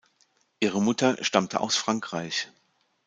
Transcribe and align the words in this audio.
Ihre 0.59 0.81
Mutter 0.81 1.23
stammte 1.23 1.59
aus 1.59 1.75
Frankreich. 1.75 2.47